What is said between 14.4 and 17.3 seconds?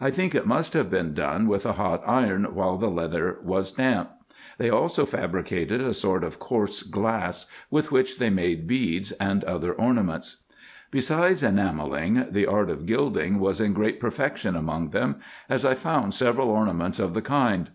among them, as I found several ornaments of the